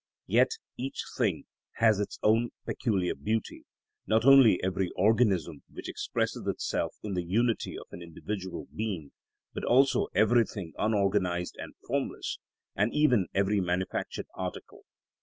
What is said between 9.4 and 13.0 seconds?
but also everything unorganised and formless, and